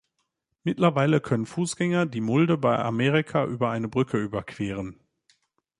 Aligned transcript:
Mittlerweile 0.63 1.21
können 1.21 1.45
Fußgänger 1.45 2.07
die 2.07 2.21
Mulde 2.21 2.57
bei 2.57 2.75
Amerika 2.79 3.45
über 3.45 3.69
eine 3.69 3.87
Brücke 3.87 4.17
überqueren. 4.17 4.99